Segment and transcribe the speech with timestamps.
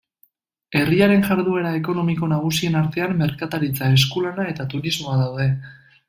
[0.77, 5.47] Herriaren jarduera ekonomiko nagusien artean merkataritza, eskulana eta turismoa daude.